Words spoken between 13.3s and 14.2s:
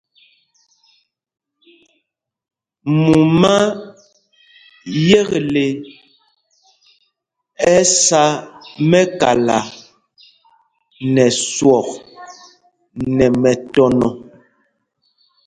mɛtɔnɔ.